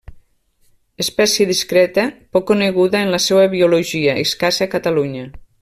Espècie 1.03 1.47
discreta 1.51 2.07
poc 2.37 2.47
coneguda 2.53 3.05
en 3.07 3.15
la 3.17 3.23
seva 3.29 3.47
biologia, 3.55 4.21
escassa 4.27 4.69
a 4.71 4.77
Catalunya. 4.77 5.33